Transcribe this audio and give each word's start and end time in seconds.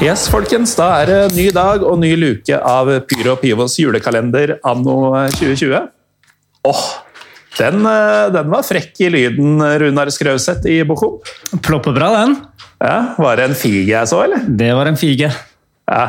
Yes, 0.00 0.22
folkens. 0.32 0.70
Da 0.78 0.86
er 1.02 1.10
det 1.10 1.16
ny 1.36 1.50
dag 1.52 1.82
og 1.84 1.98
ny 2.00 2.14
luke 2.16 2.56
av 2.56 2.88
Pyro 3.04 3.34
Pivos 3.36 3.74
julekalender 3.76 4.54
anno 4.64 4.94
2020. 5.34 5.74
Åh, 6.70 6.84
den, 7.58 7.84
eh, 7.84 8.30
den 8.32 8.48
var 8.48 8.64
frekk 8.64 8.96
i 9.04 9.10
lyden, 9.12 9.60
Runar 9.60 10.08
Skrauseth 10.08 10.64
i 10.64 10.78
Bochum. 10.88 11.18
Plopper 11.60 11.92
bra, 11.92 12.08
den. 12.16 12.38
Ja, 12.80 13.14
Var 13.18 13.36
det 13.36 13.44
en 13.50 13.54
fige 13.54 13.90
jeg 13.92 14.08
så, 14.08 14.22
eller? 14.24 14.40
Det 14.48 14.72
var 14.72 14.88
en 14.88 14.96
fige. 14.96 15.28
Ja, 15.90 16.08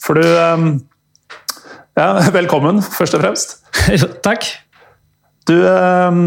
For 0.00 0.14
du 0.14 0.24
eh, 0.24 0.80
Ja, 1.96 2.08
velkommen, 2.40 2.80
først 2.80 3.18
og 3.18 3.20
fremst. 3.20 3.58
Takk. 4.24 4.48
Du 5.46 5.60
eh, 5.60 6.22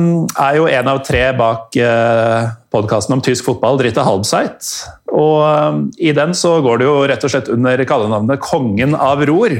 er 0.46 0.62
jo 0.62 0.70
en 0.70 0.94
av 0.94 1.02
tre 1.10 1.26
bak 1.34 1.74
podkasten 2.70 3.18
om 3.18 3.22
tysk 3.26 3.50
fotball, 3.50 3.82
Dritte 3.82 4.06
Halbseit. 4.06 4.62
Og 5.10 5.38
um, 5.42 5.84
i 5.98 6.14
den 6.16 6.36
så 6.38 6.60
går 6.64 6.82
det 6.82 6.88
jo 6.88 6.96
rett 7.10 7.26
og 7.26 7.34
slett 7.34 7.50
under 7.54 7.82
kallenavnet 7.90 8.42
Kongen 8.44 8.96
av 8.96 9.24
ror. 9.30 9.56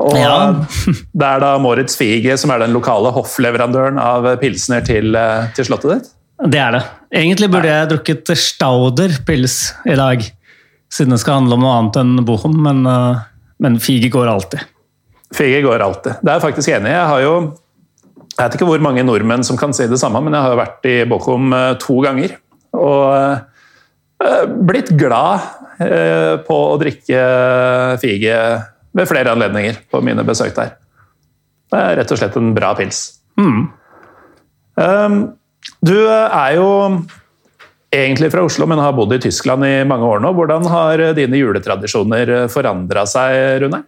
Og 0.00 0.16
Ja. 0.16 0.36
det 1.20 1.26
er 1.26 1.42
da 1.42 1.52
Moritz 1.60 1.98
Fige 2.00 2.36
som 2.40 2.52
er 2.54 2.62
den 2.62 2.74
lokale 2.76 3.12
hoffleverandøren 3.12 4.00
av 4.00 4.28
pilsner 4.40 4.84
til, 4.86 5.12
eh, 5.18 5.50
til 5.56 5.68
slottet 5.68 5.92
ditt. 5.92 6.10
Det 6.40 6.60
er 6.62 6.78
det. 6.78 6.84
Egentlig 7.20 7.50
burde 7.52 7.68
jeg 7.68 7.88
drukket 7.90 8.30
Stauder-pils 8.32 9.56
i 9.84 9.96
dag, 9.98 10.24
siden 10.88 11.12
det 11.12 11.20
skal 11.20 11.42
handle 11.42 11.58
om 11.58 11.66
noe 11.66 11.74
annet 11.76 11.98
enn 12.00 12.24
Bochum, 12.24 12.54
men, 12.64 12.86
uh, 12.88 13.20
men 13.60 13.76
fige 13.82 14.08
går 14.14 14.30
alltid. 14.30 14.62
Fige 15.36 15.60
går 15.66 15.84
alltid. 15.84 16.22
Det 16.22 16.30
er 16.30 16.38
jeg 16.38 16.46
faktisk 16.46 16.72
enig 16.78 16.88
i. 16.88 16.96
Jeg 16.96 17.10
har 17.10 17.26
jo 17.26 17.34
jeg 18.40 18.46
vet 18.46 18.56
ikke 18.56 18.70
hvor 18.70 18.80
mange 18.80 19.02
nordmenn 19.04 19.42
som 19.44 19.58
kan 19.60 19.74
si 19.76 19.84
det 19.90 19.98
samme, 20.00 20.22
men 20.24 20.32
jeg 20.32 20.46
har 20.46 20.54
jo 20.54 20.60
vært 20.62 20.86
i 20.88 20.96
Bochum 21.08 21.52
eh, 21.52 21.74
to 21.82 21.98
ganger. 22.00 22.38
Og 22.78 23.02
eh, 23.12 23.42
blitt 24.68 24.90
glad 25.00 25.40
eh, 25.80 26.36
på 26.44 26.56
å 26.72 26.78
drikke 26.80 27.22
fige 28.02 28.36
ved 28.92 29.08
flere 29.08 29.32
anledninger 29.32 29.78
på 29.90 30.02
mine 30.04 30.24
besøk 30.26 30.52
der. 30.56 30.74
Det 31.70 31.78
er 31.78 31.96
rett 32.00 32.12
og 32.12 32.18
slett 32.18 32.36
en 32.36 32.50
bra 32.56 32.72
pils. 32.74 33.04
Mm. 33.38 33.68
Du 35.86 35.96
er 36.10 36.56
jo 36.56 36.66
egentlig 37.94 38.30
fra 38.32 38.42
Oslo, 38.46 38.66
men 38.70 38.80
har 38.82 38.94
bodd 38.96 39.14
i 39.14 39.20
Tyskland 39.22 39.66
i 39.66 39.84
mange 39.86 40.08
år 40.08 40.22
nå. 40.24 40.32
Hvordan 40.34 40.66
har 40.70 41.02
dine 41.14 41.38
juletradisjoner 41.38 42.32
forandra 42.50 43.04
seg, 43.08 43.62
Rune? 43.62 43.82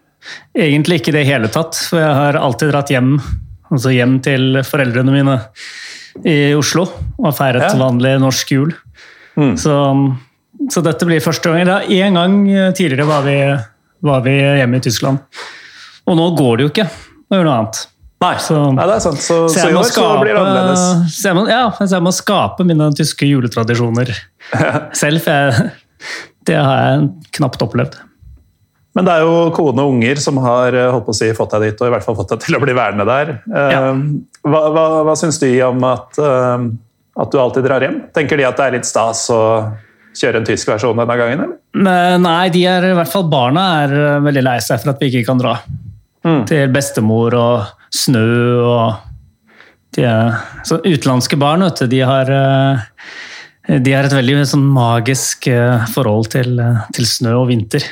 Egentlig 0.55 1.01
ikke 1.01 1.11
i 1.11 1.17
det 1.19 1.27
hele 1.27 1.51
tatt, 1.51 1.79
for 1.89 1.99
jeg 1.99 2.15
har 2.21 2.39
alltid 2.39 2.71
dratt 2.71 2.93
hjem, 2.95 3.17
altså 3.73 3.91
hjem 3.95 4.21
til 4.23 4.61
foreldrene 4.67 5.15
mine 5.15 5.37
i 6.29 6.53
Oslo 6.55 6.85
og 7.19 7.33
feiret 7.35 7.67
Ja. 7.67 7.75
vanlig 7.81 8.19
norsk 8.21 8.51
jul. 8.55 8.75
Mm. 9.39 9.55
Så, 9.57 9.75
så 10.73 10.83
dette 10.85 11.07
blir 11.09 11.23
første 11.25 11.53
gang. 11.53 11.65
Da, 11.69 11.81
en 11.83 12.19
gang 12.21 12.37
tidligere 12.77 13.07
var 13.09 13.23
vi, 13.27 13.37
var 14.05 14.21
vi 14.27 14.35
hjemme 14.41 14.77
i 14.81 14.85
Tyskland. 14.85 15.23
Og 16.07 16.19
nå 16.19 16.29
går 16.39 16.59
det 16.59 16.67
jo 16.67 16.73
ikke 16.75 16.89
å 16.91 17.39
gjøre 17.39 17.47
noe 17.49 17.57
annet. 17.63 17.83
Nei, 18.23 18.37
Så- 18.39 18.69
Nei 18.77 18.85
det 18.87 18.95
er 18.97 19.03
sant. 19.03 19.19
Så, 19.19 19.37
så, 19.51 19.59
Så 19.65 19.69
i 19.71 19.75
år 19.75 19.81
år 19.81 19.89
så 19.91 20.07
blir 20.21 20.35
det 20.37 20.43
annerledes. 20.45 21.17
så, 21.17 21.29
jeg 21.33 21.35
må, 21.41 21.47
ja, 21.51 21.63
så 21.81 21.89
jeg 21.97 22.05
må 22.07 22.13
skape 22.15 22.67
mine 22.69 22.91
tyske 22.95 23.27
juletradisjoner 23.27 24.13
selv. 25.01 25.25
For 25.25 25.33
jeg, 25.33 25.73
det 26.47 26.57
har 26.59 26.83
jeg 26.87 27.09
knapt 27.39 27.63
opplevd. 27.67 27.97
Men 28.95 29.07
det 29.09 29.13
er 29.17 29.23
jo 29.25 29.49
kone 29.57 29.81
og 29.81 29.95
unger 29.95 30.19
som 30.21 30.37
har 30.45 30.75
eh, 30.77 30.91
holdt 30.93 31.07
på 31.07 31.15
å 31.15 31.17
si, 31.17 31.31
fått 31.33 31.55
deg 31.57 31.63
dit, 31.71 31.79
og 31.81 31.89
i 31.89 31.93
hvert 31.95 32.05
fall 32.05 32.17
fått 32.19 32.35
deg 32.35 32.43
til 32.45 32.59
å 32.59 32.61
bli 32.61 32.75
værende 32.77 33.07
der. 33.09 33.31
Eh, 33.49 33.71
Ja. 33.73 33.81
Hva, 34.45 34.61
hva, 34.75 34.83
hva 35.09 35.15
syns 35.17 35.39
de 35.41 35.49
om 35.65 35.83
at, 35.89 36.19
eh, 36.21 36.67
at 37.21 37.31
du 37.33 37.39
alltid 37.41 37.65
drar 37.67 37.85
hjem? 37.85 37.99
Tenker 38.17 38.41
de 38.41 38.47
at 38.49 38.57
det 38.57 38.67
er 38.69 38.77
litt 38.79 38.89
stas 38.89 39.27
å 39.35 39.41
kjøre 40.17 40.41
en 40.43 40.47
tysk 40.49 40.69
versjon 40.73 40.97
denne 40.97 41.17
gangen? 41.21 41.43
eller? 41.45 42.19
Nei, 42.21 42.49
de 42.53 42.63
er, 42.69 42.87
i 42.91 42.97
hvert 42.97 43.13
fall 43.13 43.27
barna 43.33 43.67
er 43.85 43.93
eh, 43.97 44.19
veldig 44.25 44.43
lei 44.45 44.59
seg 44.65 44.81
for 44.83 44.93
at 44.95 45.01
vi 45.03 45.09
ikke 45.13 45.27
kan 45.31 45.41
dra. 45.41 45.55
Mm. 46.25 46.43
Til 46.49 46.69
bestemor 46.73 47.35
og 47.35 47.71
snø 47.93 48.25
og 48.63 49.09
de 49.97 50.05
er, 50.09 50.37
så 50.65 50.79
Utenlandske 50.87 51.37
barn 51.37 51.65
vet 51.67 51.83
du, 51.83 51.87
de 51.93 51.99
har, 52.09 52.31
eh, 52.33 53.77
de 53.83 53.93
har 53.93 54.07
et 54.09 54.15
veldig 54.17 54.39
sånn 54.49 54.65
magisk 54.73 55.49
eh, 55.53 55.83
forhold 55.93 56.31
til, 56.33 56.57
til 56.97 57.09
snø 57.09 57.35
og 57.43 57.49
vinter. 57.53 57.85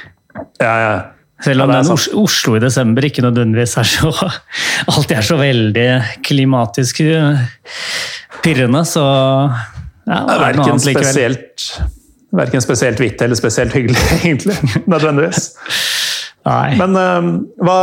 Ja, 0.63 0.75
ja. 0.81 0.93
Selv 1.41 1.65
om 1.65 1.71
Ja. 1.73 1.81
Os- 1.93 2.11
Oslo 2.17 2.57
i 2.59 2.61
desember 2.61 3.05
ikke 3.09 3.23
nødvendigvis 3.25 3.77
er 3.81 3.89
så 3.89 4.11
Alltid 4.93 5.15
er 5.17 5.25
så 5.25 5.39
veldig 5.41 5.87
klimatisk 6.27 7.01
pirrende, 8.45 8.83
så 8.89 9.05
ja, 10.11 10.21
det 10.27 10.35
er 10.35 10.43
Verken 10.43 10.83
spesielt, 10.83 11.67
verken 12.35 12.65
spesielt 12.65 13.01
hvitt 13.03 13.23
eller 13.23 13.39
spesielt 13.39 13.75
hyggelig, 13.77 14.01
egentlig. 14.25 14.57
Nødvendigvis. 14.91 15.51
Nei. 16.49 16.77
Men 16.81 16.97
eh, 16.97 17.29
hva, 17.61 17.79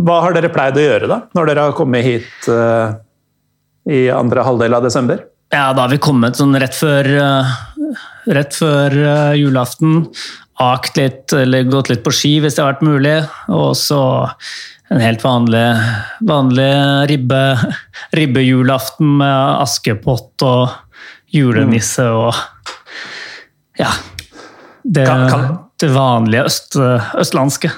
hva 0.00 0.20
har 0.24 0.36
dere 0.36 0.52
pleid 0.52 0.78
å 0.80 0.84
gjøre, 0.84 1.10
da? 1.10 1.20
Når 1.36 1.50
dere 1.50 1.66
har 1.68 1.76
kommet 1.76 2.06
hit 2.06 2.48
uh, 2.50 2.96
i 3.90 4.06
andre 4.12 4.44
halvdel 4.46 4.78
av 4.78 4.86
desember? 4.86 5.26
Ja, 5.52 5.70
da 5.74 5.84
har 5.84 5.92
vi 5.92 6.00
kommet 6.02 6.38
sånn 6.38 6.56
rett 6.62 6.76
før, 6.78 7.08
uh, 7.20 7.92
rett 8.30 8.56
før 8.56 8.96
uh, 8.96 9.34
julaften. 9.38 10.06
Akt 10.60 10.98
litt, 11.00 11.32
eller 11.36 11.68
gått 11.68 11.92
litt 11.92 12.04
på 12.04 12.12
ski 12.14 12.38
hvis 12.42 12.56
det 12.56 12.64
har 12.64 12.74
vært 12.74 12.86
mulig. 12.86 13.16
Og 13.52 13.72
så 13.78 14.00
en 14.90 15.00
helt 15.00 15.22
vanlig, 15.24 15.64
vanlig 16.26 16.70
ribbe, 17.10 17.40
ribbejulaften 18.18 19.16
med 19.20 19.62
askepott 19.64 20.42
og 20.46 20.70
julenisse 21.34 22.06
og 22.10 22.34
Ja. 23.78 23.90
Det, 24.84 25.04
Kan- 25.06 25.28
kan- 25.30 25.58
det 25.80 25.88
vanlige 25.94 26.44
øst, 26.48 26.74
østlandske. 27.20 27.70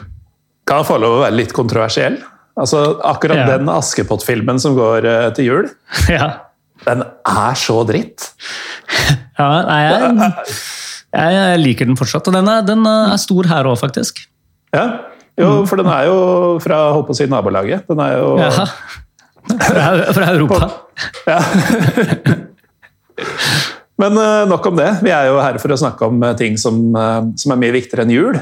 Kan 0.67 0.85
få 0.87 0.97
lov 1.03 1.19
å 1.19 1.23
være 1.25 1.37
litt 1.37 1.53
kontroversiell. 1.53 2.17
Altså, 2.59 2.99
akkurat 3.05 3.37
Ja. 3.43 3.47
den 3.59 3.69
Askepott-filmen 3.69 4.59
som 4.61 4.75
går 4.77 5.05
eh, 5.09 5.31
til 5.35 5.45
jul, 5.45 5.69
Ja. 6.09 6.31
den 6.85 7.03
er 7.03 7.55
så 7.59 7.85
dritt. 7.89 8.33
Ja, 9.39 9.63
nei, 9.67 9.79
jeg, 9.83 10.35
jeg, 11.13 11.33
jeg 11.35 11.61
liker 11.63 11.87
den 11.89 11.97
fortsatt. 11.97 12.29
Og 12.29 12.35
den 12.37 12.49
er, 12.49 12.61
den 12.63 12.85
er 12.87 13.17
stor 13.19 13.49
her 13.49 13.65
òg, 13.71 13.79
faktisk. 13.81 14.21
Ja. 14.75 14.85
Jo, 15.41 15.51
for 15.69 15.81
den 15.81 15.89
er 15.89 16.09
jo 16.11 16.17
fra 16.61 16.79
holdt 16.93 17.09
på 17.09 17.15
å 17.15 17.19
si 17.19 17.27
nabolaget. 17.31 17.87
Den 17.89 18.03
er 18.05 18.19
jo 18.19 18.35
Ja. 18.43 18.51
Fra, 19.43 19.85
fra 20.15 20.27
Europa. 20.31 20.69
Ja. 21.27 21.41
Men 24.03 24.19
eh, 24.19 24.49
nok 24.49 24.67
om 24.67 24.77
det. 24.77 24.89
Vi 25.03 25.13
er 25.15 25.29
jo 25.31 25.39
her 25.43 25.59
for 25.63 25.75
å 25.75 25.79
snakke 25.79 26.09
om 26.09 26.23
eh, 26.27 26.35
ting 26.39 26.59
som, 26.61 26.79
eh, 26.97 27.21
som 27.39 27.55
er 27.55 27.61
mye 27.61 27.75
viktigere 27.75 28.07
enn 28.07 28.15
jul. 28.15 28.39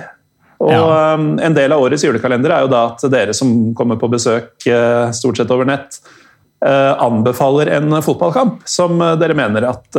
Og 0.61 0.73
Ja. 0.73 1.15
En 1.17 1.57
del 1.57 1.73
av 1.73 1.81
årets 1.81 2.05
julekalender 2.05 2.53
er 2.53 2.67
jo 2.67 2.73
da 2.73 2.83
at 2.91 3.05
dere 3.13 3.33
som 3.37 3.73
kommer 3.77 3.97
på 4.01 4.11
besøk 4.13 4.67
stort 5.17 5.39
sett 5.41 5.53
over 5.55 5.65
nett, 5.65 5.97
anbefaler 6.61 7.71
en 7.79 7.97
fotballkamp 8.05 8.67
som 8.69 9.01
dere 9.17 9.33
mener 9.33 9.65
at 9.65 9.97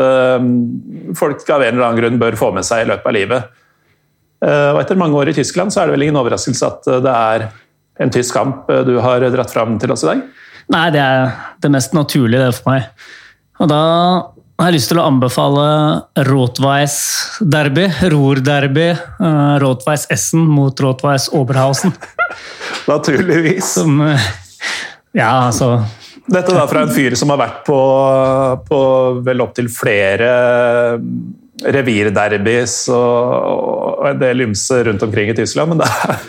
folk 1.17 1.49
av 1.49 1.63
en 1.65 1.73
eller 1.73 1.87
annen 1.87 1.97
grunn 1.97 2.19
bør 2.21 2.37
få 2.37 2.51
med 2.53 2.67
seg 2.67 2.83
i 2.83 2.89
løpet 2.91 3.09
av 3.09 3.17
livet. 3.17 3.49
Eh, 4.41 4.69
Og 4.73 4.81
Etter 4.81 4.99
mange 4.99 5.17
år 5.17 5.31
i 5.31 5.37
Tyskland 5.37 5.73
så 5.73 5.83
er 5.83 5.89
det 5.89 5.97
vel 5.97 6.07
ingen 6.07 6.19
overraskelse 6.21 6.67
at 6.67 6.89
eh, 6.89 7.01
det 7.05 7.15
er 7.15 7.47
en 8.01 8.13
tysk 8.13 8.33
kamp 8.37 8.69
eh, 8.73 8.83
du 8.87 8.95
har 9.03 9.23
dratt 9.33 9.53
fram 9.53 9.77
til 9.81 9.93
oss 9.93 10.05
i 10.05 10.11
dag? 10.11 10.23
Nei, 10.71 10.85
det 10.93 11.01
er 11.01 11.33
det 11.61 11.73
mest 11.73 11.93
naturlige 11.97 12.47
det 12.47 12.55
for 12.57 12.73
meg. 12.73 12.87
Og 13.61 13.69
da 13.69 13.81
har 14.61 14.69
jeg 14.69 14.77
lyst 14.77 14.91
til 14.91 15.01
å 15.01 15.07
anbefale 15.09 15.65
Rotweiss 16.29 16.97
derby, 17.41 17.87
Ruhr-derby. 18.13 18.87
Rotweiss 19.61 20.05
Essen 20.13 20.45
mot 20.47 20.77
Rotweiss 20.85 21.27
Oberhausen. 21.35 21.93
Naturligvis. 22.91 23.73
Som, 23.75 23.99
ja, 25.17 25.31
altså 25.49 25.81
Dette 26.31 26.53
da 26.55 26.67
fra 26.69 26.85
en 26.85 26.93
fyr 26.93 27.17
som 27.19 27.33
har 27.33 27.41
vært 27.41 27.63
på, 27.67 27.79
på 28.69 28.81
vel 29.25 29.43
opptil 29.43 29.67
flere 29.73 30.31
revirderbys 31.63 32.75
og, 32.93 33.33
og 34.01 34.05
en 34.11 34.21
del 34.21 34.45
ymse 34.47 34.79
rundt 34.87 35.03
omkring 35.05 35.31
i 35.33 35.35
Tyskland, 35.37 35.73
men 35.73 35.81
det 35.83 35.89
er, 35.89 36.21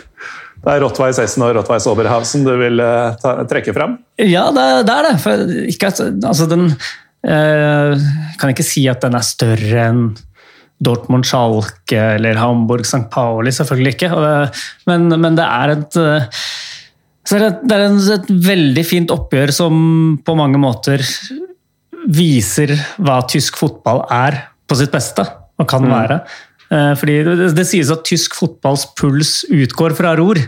det 0.63 0.73
er 0.75 0.83
Rottweiss 0.85 1.19
Essen 1.23 1.43
og 1.45 1.55
Rottweiss 1.57 1.87
Oberhausen 1.91 2.45
du 2.47 2.53
vil 2.61 2.79
eh, 2.83 3.15
ta, 3.21 3.35
trekke 3.49 3.73
fram? 3.75 3.97
Ja, 4.21 4.45
det, 4.55 4.67
det 4.87 4.93
er 4.99 5.07
det. 5.09 5.15
For 5.23 5.47
ikke, 5.73 5.89
at- 5.91 6.03
altså 6.29 6.47
den 6.51 6.69
eh, 6.71 8.05
Kan 8.39 8.53
ikke 8.53 8.65
si 8.67 8.85
at 8.91 9.01
den 9.03 9.17
er 9.19 9.25
større 9.27 9.87
enn 9.89 10.05
Dortmund 10.83 11.23
Schalke 11.27 11.99
eller 12.17 12.35
Hamburg 12.35 12.83
St. 12.87 13.05
Pauli, 13.11 13.51
selvfølgelig 13.55 13.93
ikke. 13.95 14.09
Men, 14.89 15.05
men 15.21 15.37
det 15.37 15.45
er 15.47 15.75
et 15.77 15.99
eh, 16.01 16.25
så 17.23 17.37
er 17.37 17.43
det, 17.45 17.51
det 17.71 17.75
er 17.77 18.15
et 18.17 18.31
veldig 18.47 18.83
fint 18.83 19.11
oppgjør 19.13 19.53
som 19.55 19.75
på 20.27 20.33
mange 20.35 20.59
måter 20.59 20.99
viser 22.11 22.73
hva 22.99 23.21
tysk 23.31 23.55
fotball 23.61 24.01
er 24.11 24.41
på 24.73 24.81
sitt 24.81 24.93
beste, 24.93 25.25
og 25.61 25.69
kan 25.69 25.85
være. 25.87 26.19
Eh, 26.73 26.91
Fordi 26.99 27.17
det, 27.29 27.49
det 27.57 27.65
sies 27.69 27.91
at 27.93 28.05
tysk 28.07 28.37
fotballs 28.39 28.87
puls 28.97 29.43
utgår 29.53 29.95
fra 29.97 30.15
ror. 30.19 30.41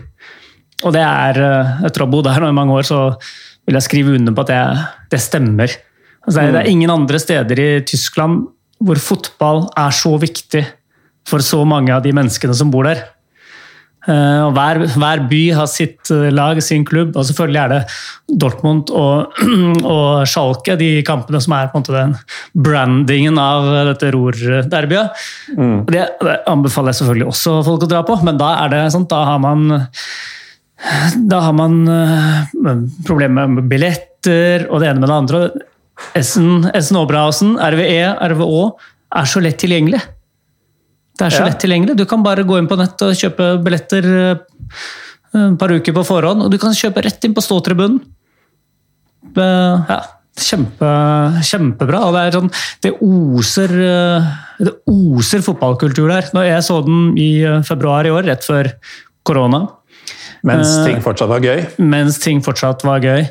Og 0.84 0.94
det 0.96 1.04
er, 1.06 1.42
eh, 1.42 1.76
etter 1.88 2.04
å 2.04 2.08
ha 2.08 2.14
bodd 2.18 2.30
her 2.32 2.44
nå 2.44 2.52
i 2.52 2.58
mange 2.58 2.76
år, 2.76 2.88
så 2.88 3.02
vil 3.66 3.78
jeg 3.78 3.88
skrive 3.88 4.16
under 4.18 4.36
på 4.36 4.46
at 4.46 4.52
det, 4.52 4.64
det 5.14 5.22
stemmer. 5.24 5.78
Altså 6.26 6.40
det, 6.40 6.44
er, 6.44 6.56
det 6.56 6.64
er 6.64 6.72
ingen 6.74 6.94
andre 6.94 7.22
steder 7.22 7.62
i 7.62 7.70
Tyskland 7.86 8.48
hvor 8.86 9.00
fotball 9.00 9.68
er 9.80 9.94
så 9.96 10.16
viktig 10.20 10.66
for 11.26 11.42
så 11.46 11.62
mange 11.66 11.94
av 11.96 12.04
de 12.06 12.12
menneskene 12.14 12.54
som 12.58 12.72
bor 12.74 12.86
der. 12.90 13.02
Eh, 14.06 14.42
og 14.46 14.52
hver, 14.54 14.84
hver, 14.94 15.24
by 15.30 15.42
har 15.58 15.70
sitt 15.70 16.12
eh, 16.14 16.30
lag, 16.34 16.60
sin 16.64 16.86
klubb, 16.86 17.16
og 17.18 17.26
selvfølgelig 17.26 17.62
er 17.62 17.74
det 17.74 17.80
Dortmund 18.42 18.94
og, 18.94 19.34
og 19.96 20.26
Schalke, 20.30 20.78
de 20.80 20.90
kampene 21.08 21.42
som 21.42 21.56
er 21.58 21.72
på 21.72 21.80
en 21.80 21.86
måte 21.86 21.96
den 21.96 22.16
brandingen 22.68 23.42
av 23.42 23.68
dette 23.90 24.14
Ror-derbyet. 24.14 25.26
Mm. 25.58 25.78
Det, 25.90 26.06
det, 26.22 26.40
anbefaler 26.52 26.94
jeg 26.94 27.02
selvfølgelig 27.02 27.30
også 27.34 27.60
folk 27.66 27.88
å 27.88 27.92
dra 27.96 28.06
på, 28.06 28.20
men 28.28 28.42
da 28.42 28.54
er 28.64 28.74
det 28.76 28.88
sånn, 28.96 29.10
da 29.10 29.26
har 29.32 29.42
man 29.44 29.70
da 31.16 31.40
har 31.40 31.54
man 31.56 31.86
uh, 31.88 32.82
problemer 33.08 33.48
med 33.50 33.70
billetter 33.72 34.68
og 34.68 34.84
det 34.84 34.90
ene 34.92 35.02
med 35.02 35.10
det 35.10 35.16
andre. 35.16 35.40
Essen, 36.20 36.68
Essen 36.76 37.00
Oberhausen, 37.00 37.56
RVE, 37.58 38.12
RVÅ 38.36 38.68
er 39.16 39.30
så 39.32 39.42
lett 39.42 39.58
tilgjengelig. 39.64 40.02
Det 41.16 41.28
er 41.28 41.32
så 41.32 41.46
lett 41.46 41.62
tilgjengelig. 41.64 41.96
Du 41.98 42.06
kan 42.10 42.24
bare 42.26 42.44
gå 42.48 42.58
inn 42.60 42.68
på 42.68 42.78
nett 42.80 43.00
og 43.06 43.16
kjøpe 43.16 43.54
billetter 43.64 44.08
et 44.12 44.44
eh, 45.38 45.54
par 45.60 45.72
uker 45.72 45.96
på 45.96 46.04
forhånd. 46.08 46.44
Og 46.44 46.52
du 46.52 46.60
kan 46.62 46.76
kjøpe 46.76 47.06
rett 47.06 47.28
inn 47.28 47.36
på 47.36 47.44
ståtribunen. 47.44 48.02
Ja, 49.36 50.00
kjempe, 50.40 50.92
kjempebra. 51.48 52.04
Og 52.08 52.16
det 52.16 52.22
er 52.22 52.36
sånn 52.38 52.52
Det 52.84 52.94
oser, 53.04 53.74
eh, 53.88 54.30
det 54.68 54.76
oser 54.92 55.44
fotballkultur 55.46 56.12
der. 56.12 56.30
Når 56.36 56.50
jeg 56.52 56.68
så 56.68 56.82
den 56.86 57.02
i 57.16 57.32
eh, 57.48 57.64
februar 57.68 58.08
i 58.08 58.14
år, 58.14 58.28
rett 58.28 58.48
før 58.48 58.74
korona. 59.26 59.66
Mens 60.46 60.76
ting 60.86 61.00
fortsatt 61.02 61.32
var 61.32 61.42
gøy? 61.42 61.64
Mens 61.82 62.20
ting 62.22 62.44
fortsatt 62.46 62.84
var 62.86 63.02
gøy. 63.02 63.24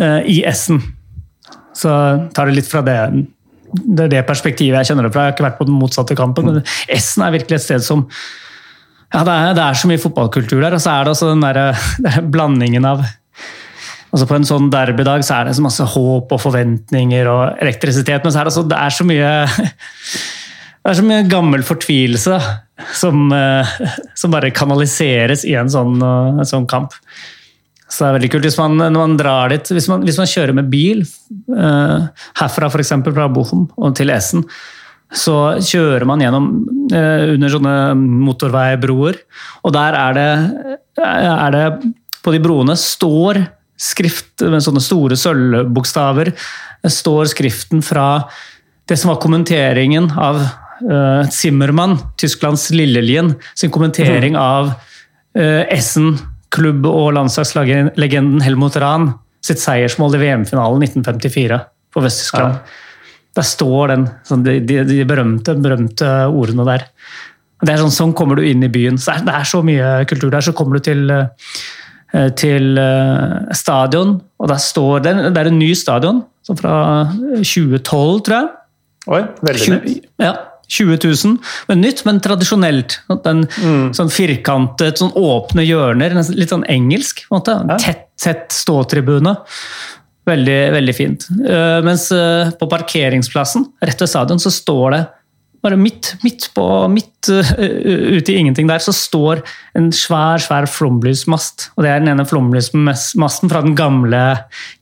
I 0.00 0.42
Essen. 0.48 0.78
Så 1.76 1.92
tar 2.36 2.48
det 2.48 2.58
litt 2.58 2.68
fra 2.68 2.80
det 2.84 2.96
det 3.72 4.06
er 4.06 4.12
det 4.16 4.26
perspektivet 4.28 4.80
jeg 4.80 4.90
kjenner 4.90 5.06
det 5.06 5.14
fra. 5.14 5.26
Jeg 5.26 5.32
har 5.32 5.36
ikke 5.36 5.46
vært 5.48 5.58
på 5.60 5.68
den 5.68 5.78
motsatte 5.78 6.16
kampen. 6.18 6.48
men 6.48 6.62
Essen 6.90 7.24
er 7.26 7.34
virkelig 7.34 7.60
et 7.60 7.66
sted 7.66 7.84
som 7.86 8.06
ja, 9.10 9.24
det 9.26 9.32
er, 9.34 9.54
det 9.58 9.62
er 9.64 9.78
så 9.78 9.90
mye 9.90 10.02
fotballkultur 10.02 10.60
der. 10.62 10.76
Og 10.76 10.82
så 10.82 10.92
er 10.92 11.06
det 11.06 11.14
også 11.14 11.32
den 11.32 11.42
der, 11.46 11.60
blandingen 12.34 12.86
av 12.88 13.06
altså 14.10 14.26
På 14.26 14.34
en 14.34 14.46
sånn 14.46 14.72
derbydag 14.72 15.22
så 15.22 15.36
er 15.36 15.46
det 15.46 15.52
så 15.54 15.62
masse 15.62 15.84
håp 15.92 16.32
og 16.34 16.40
forventninger 16.42 17.28
og 17.30 17.60
elektrisitet, 17.62 18.24
men 18.24 18.34
så 18.34 18.40
er 18.40 18.48
det, 18.48 18.54
så, 18.56 18.64
det 18.66 18.78
er 18.82 18.94
så 18.96 19.06
mye 19.06 19.28
det 20.80 20.90
er 20.90 20.98
så 20.98 21.04
mye 21.06 21.28
gammel 21.30 21.62
fortvilelse 21.62 22.40
som, 22.98 23.28
eh, 23.36 23.70
som 24.20 24.34
bare 24.34 24.50
kanaliseres 24.50 25.46
i 25.46 25.54
en 25.60 25.70
sånn, 25.70 26.02
en 26.02 26.48
sånn 26.48 26.66
kamp. 26.70 26.96
Så 27.90 28.04
det 28.04 28.08
er 28.08 28.16
veldig 28.20 28.30
kult 28.32 28.46
hvis 28.46 28.58
man, 28.60 28.76
når 28.78 28.98
man 28.98 29.16
drar 29.18 29.50
dit, 29.50 29.70
hvis 29.74 29.88
man, 29.90 30.04
hvis 30.06 30.18
man 30.20 30.28
kjører 30.30 30.54
med 30.56 30.68
bil 30.70 31.02
uh, 31.02 32.06
herfra 32.38 32.68
f.eks. 32.70 32.92
fra 33.08 33.26
Bochum 33.34 33.66
og 33.74 33.96
til 33.98 34.12
Essen, 34.14 34.44
så 35.10 35.56
kjører 35.58 36.06
man 36.06 36.22
gjennom 36.22 36.46
uh, 36.94 37.24
under 37.34 37.50
sånne 37.50 37.74
motorveibroer. 37.98 39.18
Og 39.66 39.74
der 39.74 39.98
er 39.98 40.18
det, 40.18 40.28
er 41.02 41.56
det 41.56 41.64
På 42.22 42.34
de 42.34 42.42
broene 42.42 42.76
står 42.78 43.42
skrift 43.80 44.44
med 44.44 44.62
sånne 44.62 44.82
store 44.84 45.16
sølvbokstaver. 45.16 46.30
står 46.86 47.30
skriften 47.32 47.82
fra 47.82 48.28
det 48.86 48.98
som 49.00 49.10
var 49.10 49.22
kommenteringen 49.22 50.10
av 50.14 50.38
uh, 50.38 51.26
Zimmermann, 51.32 51.98
Tysklands 52.20 52.68
Lillelien, 52.70 53.34
sin 53.58 53.74
kommentering 53.74 54.38
av 54.38 54.76
av 55.34 55.66
Essen 55.70 56.16
klubb- 56.54 56.88
og 56.90 57.12
landslagslegenden 57.16 58.42
Helmut 58.44 58.78
Rahn 58.80 59.12
sitt 59.44 59.60
seiersmål 59.62 60.16
i 60.18 60.22
VM-finalen 60.24 60.82
1954 60.84 61.58
på 61.94 62.02
Vest-Tyskland. 62.04 62.58
Ja. 62.58 62.86
Der 63.38 63.46
står 63.46 63.92
den, 63.92 64.06
sånn, 64.26 64.42
de, 64.44 64.58
de, 64.66 64.80
de, 64.88 65.02
berømte, 65.08 65.54
berømte 65.62 66.08
ordene 66.28 66.66
der. 66.66 66.86
Det 67.60 67.74
er 67.74 67.82
sånn, 67.82 67.94
sånn 67.94 68.14
kommer 68.16 68.40
du 68.40 68.44
inn 68.46 68.64
i 68.66 68.72
byen. 68.72 68.98
Så 68.98 69.14
det 69.24 69.34
er 69.36 69.46
så 69.48 69.62
mye 69.64 70.00
kultur 70.10 70.32
der. 70.32 70.44
Så 70.44 70.54
kommer 70.56 70.78
du 70.78 70.84
til, 70.84 71.04
eh, 71.12 72.30
til 72.40 72.80
eh, 72.80 73.54
stadion, 73.56 74.16
og 74.40 74.50
der 74.50 74.62
står 74.62 75.04
det, 75.06 75.14
det 75.30 75.42
er 75.44 75.52
en 75.52 75.60
ny 75.60 75.70
stadion 75.78 76.24
fra 76.58 76.74
2012, 77.38 78.24
tror 78.26 78.36
jeg. 78.36 78.48
Oi, 79.10 79.22
veldig 79.46 79.76
nytt. 79.76 80.08
Ja, 80.20 80.34
20 80.70 80.98
000. 81.02 81.38
Men 81.70 81.82
nytt, 81.82 82.04
men 82.06 82.20
tradisjonelt. 82.22 83.00
Den, 83.24 83.44
mm. 83.50 83.86
Sånn 83.96 84.12
firkantet, 84.12 85.00
sånn 85.02 85.14
åpne 85.18 85.66
hjørner. 85.66 86.14
Litt 86.30 86.54
sånn 86.54 86.66
engelsk. 86.70 87.24
på 87.26 87.34
en 87.34 87.40
måte. 87.40 87.56
Ja. 87.72 87.78
Tett, 87.82 88.04
tett 88.20 88.54
ståtribune. 88.54 89.34
Veldig, 90.30 90.60
veldig 90.76 90.94
fint. 90.94 91.24
Uh, 91.42 91.80
mens 91.86 92.10
uh, 92.14 92.52
på 92.60 92.68
parkeringsplassen 92.70 93.64
rett 93.82 94.04
ved 94.04 94.10
stadion 94.12 94.42
så 94.42 94.52
står 94.52 94.94
det 94.94 95.00
bare 95.60 95.76
midt, 95.76 96.14
midt, 96.22 96.46
på, 96.56 96.64
midt 96.92 97.28
uh, 97.32 97.50
ute 97.58 98.32
i 98.32 98.38
ingenting 98.40 98.68
der, 98.70 98.80
så 98.80 98.94
står 98.96 99.42
en 99.76 99.90
svær 99.96 100.40
svær 100.40 100.68
flomlysmast. 100.70 101.70
Og 101.74 101.84
det 101.84 101.92
er 101.92 102.04
den 102.04 102.12
ene 102.14 102.28
flomlysmasten 102.28 103.50
fra 103.50 103.64
den 103.66 103.76
gamle 103.76 104.22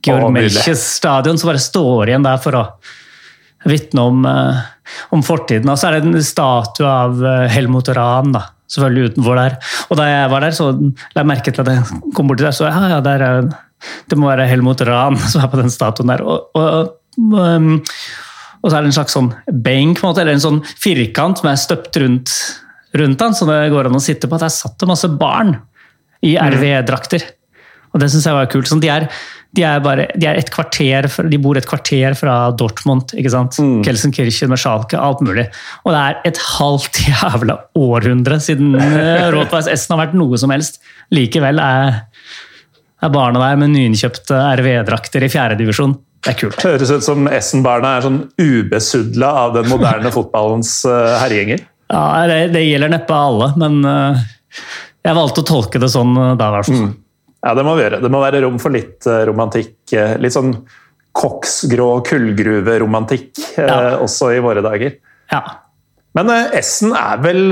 Georg 0.06 0.31
Melches 0.37 0.85
stadion, 0.99 1.40
som 1.40 1.50
bare 1.50 1.62
står 1.62 2.12
igjen 2.12 2.26
der 2.26 2.38
for 2.43 2.61
å 2.61 2.64
vitne 3.67 4.00
om, 4.06 4.26
eh, 4.26 4.61
om, 5.14 5.23
fortiden. 5.25 5.70
Og 5.70 5.79
så 5.81 5.88
er 5.88 5.99
det 5.99 6.08
en 6.08 6.25
statue 6.25 6.88
av 6.88 7.23
eh, 7.25 7.46
Helmut 7.52 7.90
Rahn 7.96 8.35
da, 8.35 8.44
selvfølgelig 8.70 9.14
utenfor 9.14 9.40
der. 9.40 9.56
Og 9.88 10.00
da 10.00 10.08
jeg 10.08 10.31
var 10.35 10.46
der, 10.46 10.56
så 10.56 10.70
la 10.75 11.23
jeg 11.23 11.31
merke 11.32 11.55
til 11.55 11.64
at 11.64 11.73
jeg 11.73 12.12
kom 12.17 12.31
borti 12.31 12.46
der, 12.46 12.56
så 12.56 12.69
ja, 12.69 12.85
ja, 12.94 13.00
der 13.05 13.26
er, 13.26 13.50
det 14.11 14.19
må 14.19 14.31
være 14.31 14.49
Helmut 14.50 14.85
Rahn 14.88 15.19
som 15.31 15.44
er 15.44 15.52
på 15.52 15.61
den 15.61 15.73
statuen 15.75 16.14
der. 16.14 16.25
Og, 16.25 16.50
og, 16.58 16.94
um, 17.19 17.75
og, 18.58 18.70
så 18.70 18.76
er 18.76 18.82
det 18.82 18.90
en 18.90 18.99
slags 19.00 19.17
sånn 19.17 19.32
benk, 19.64 20.02
måte, 20.05 20.25
eller 20.25 20.37
en 20.37 20.46
sånn 20.49 20.62
firkant 20.81 21.40
som 21.40 21.52
er 21.52 21.61
støpt 21.61 22.00
rundt, 22.02 22.37
rundt 22.99 23.25
den, 23.25 23.37
så 23.37 23.49
det 23.49 23.64
går 23.75 23.90
an 23.90 23.99
å 23.99 24.02
sitte 24.02 24.31
på. 24.31 24.40
Der 24.40 24.52
satt 24.52 24.79
det 24.81 24.90
masse 24.90 25.11
barn 25.20 25.56
i 26.25 26.35
mm. 26.35 27.38
Og 27.93 28.02
det 28.02 28.11
syns 28.12 28.26
jeg 28.29 28.37
var 28.37 28.49
kult. 28.52 28.69
Sånn, 28.70 28.82
de 28.85 28.90
er 28.93 29.08
de, 29.56 29.62
er 29.64 29.81
bare, 29.81 30.08
de, 30.12 30.26
er 30.29 30.38
et 30.38 30.50
kvarter, 30.52 31.09
de 31.30 31.38
bor 31.40 31.57
et 31.57 31.66
kvarter 31.68 32.14
fra 32.18 32.37
Dortmund. 32.59 33.14
ikke 33.16 33.33
sant? 33.33 33.57
Mm. 33.62 33.78
Kelsenkirchen 33.87 34.52
med 34.52 34.61
Schalke, 34.61 34.99
alt 35.00 35.23
mulig. 35.25 35.47
Og 35.87 35.95
det 35.95 36.02
er 36.02 36.18
et 36.33 36.42
halvt 36.59 37.00
jævla 37.09 37.57
århundre 37.78 38.40
siden 38.45 38.76
Rothweiss 39.35 39.71
Essen 39.73 39.97
har 39.97 40.04
vært 40.07 40.18
noe 40.18 40.40
som 40.40 40.52
helst. 40.52 40.83
Likevel 41.14 41.62
er, 41.64 42.02
er 43.00 43.14
barna 43.14 43.47
der 43.47 43.62
med 43.62 43.73
nyinnkjøpte 43.76 44.42
RV-drakter 44.61 45.25
i 45.25 45.33
fjerdedivisjon. 45.33 45.97
Det 46.26 46.35
er 46.35 46.38
kult. 46.42 46.61
Høres 46.66 46.92
ut 46.92 47.07
som 47.07 47.28
Essen-barna 47.30 47.97
er 47.97 48.04
sånn 48.04 48.23
ubesudla 48.37 49.33
av 49.47 49.57
den 49.57 49.68
moderne 49.71 50.12
fotballens 50.16 50.80
herjenger. 50.85 51.21
herjinger. 51.25 51.66
Ja, 51.88 52.04
det, 52.28 52.40
det, 52.52 52.66
gjelder 52.66 52.90
neppe 52.92 53.16
alle, 53.16 53.47
men 53.57 53.78
uh, 53.80 54.26
jeg 55.07 55.16
valgte 55.16 55.40
å 55.40 55.47
tolke 55.49 55.80
det 55.80 55.88
sånn 55.88 56.12
da. 56.12 56.35
i 56.37 56.57
hvert 56.59 56.68
fall. 56.68 56.83
Mm. 56.90 56.97
Ja, 57.45 57.54
det 57.54 57.64
må 57.66 57.76
vi 57.78 57.85
gjøre. 57.85 58.02
Det 58.02 58.11
må 58.11 58.21
være 58.23 58.42
rom 58.45 58.59
for 58.62 58.75
litt 58.75 59.07
eh, 59.07 59.23
romantikk. 59.28 59.76
Eh, 59.95 60.16
litt 60.23 60.35
sånn 60.35 60.54
koksgrå 61.18 61.88
kullgruveromantikk 62.07 63.30
eh, 63.57 63.64
ja. 63.64 63.95
også 64.02 64.33
i 64.35 64.42
våre 64.42 64.64
dager. 64.64 64.99
Ja. 65.30 65.42
Men 66.18 66.33
Essen 66.57 66.95
er 66.97 67.18
vel 67.23 67.42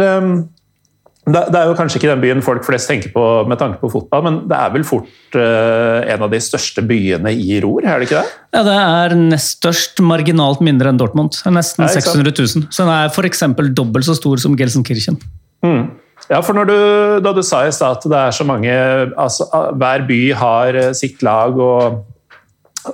det 1.26 1.58
er 1.58 1.66
jo 1.66 1.74
kanskje 1.74 1.98
ikke 1.98 2.08
den 2.12 2.22
byen 2.22 2.42
folk 2.42 2.62
flest 2.62 2.86
tenker 2.86 3.10
på 3.10 3.22
med 3.50 3.58
tanke 3.58 3.80
på 3.80 3.90
fotball, 3.90 4.22
men 4.22 4.36
det 4.46 4.58
er 4.62 4.70
vel 4.74 4.84
fort 4.86 5.36
en 5.36 6.22
av 6.22 6.30
de 6.30 6.38
største 6.42 6.84
byene 6.86 7.32
i 7.34 7.58
Ror, 7.62 7.82
er 7.82 7.98
det 7.98 8.06
ikke 8.06 8.22
det? 8.22 8.34
Ja, 8.54 8.62
det 8.66 8.76
er 8.78 9.16
nest 9.18 9.56
størst, 9.58 10.02
marginalt 10.06 10.62
mindre 10.62 10.92
enn 10.92 11.00
Dortmund. 11.02 11.34
Nesten 11.50 11.82
600 11.90 12.30
000. 12.30 12.68
Så 12.70 12.86
den 12.86 12.94
er 12.94 13.10
f.eks. 13.10 13.42
dobbelt 13.74 14.06
så 14.06 14.14
stor 14.18 14.38
som 14.42 14.54
Gelsenkirchen. 14.58 15.18
Mm. 15.66 15.88
Ja, 16.30 16.40
for 16.42 16.58
du, 16.66 16.76
da 17.22 17.32
du 17.34 17.42
sa 17.46 17.62
i 17.66 17.72
stad 17.74 18.00
at 18.00 18.06
det 18.10 18.18
er 18.18 18.34
så 18.34 18.46
mange 18.46 18.72
altså, 19.14 19.46
Hver 19.78 20.06
by 20.08 20.20
har 20.34 20.78
eh, 20.80 20.94
sitt 20.98 21.22
lag, 21.26 21.54
og, 21.54 22.00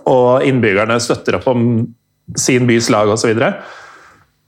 og 0.04 0.44
innbyggerne 0.46 0.98
støtter 1.00 1.38
opp 1.38 1.48
om 1.52 1.62
sin 2.38 2.68
bys 2.68 2.90
lag 2.92 3.08
osv. 3.08 3.22
Så, 3.22 3.32
videre. 3.32 3.54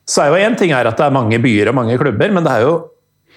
så 0.08 0.24
er 0.24 0.32
jo 0.32 0.42
én 0.48 0.58
ting 0.60 0.74
er 0.76 0.88
at 0.88 1.00
det 1.00 1.06
er 1.06 1.16
mange 1.16 1.40
byer 1.42 1.72
og 1.72 1.78
mange 1.80 1.96
klubber, 2.00 2.32
men 2.32 2.44
det 2.44 2.52
er 2.52 2.66
jo 2.68 2.76